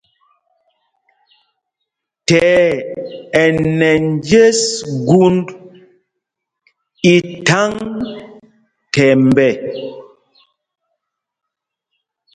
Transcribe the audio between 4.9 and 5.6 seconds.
gūnd